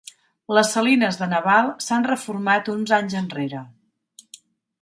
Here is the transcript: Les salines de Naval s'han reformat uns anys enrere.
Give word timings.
Les 0.57 0.71
salines 0.75 1.19
de 1.19 1.27
Naval 1.33 1.69
s'han 1.87 2.09
reformat 2.13 2.73
uns 2.77 2.95
anys 3.01 3.17
enrere. 3.23 3.63